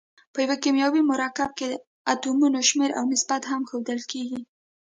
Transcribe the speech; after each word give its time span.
په 0.33 0.39
یو 0.45 0.55
کیمیاوي 0.63 1.01
مرکب 1.11 1.49
کې 1.59 1.69
اتومونو 2.11 2.59
شمیر 2.69 2.91
او 2.97 3.03
نسبت 3.13 3.41
هم 3.51 3.61
ښودل 3.69 3.99
کیږي. 4.11 4.41